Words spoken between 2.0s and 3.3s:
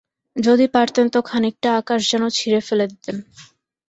যেন ছিঁড়ে ফেলে দিতেন।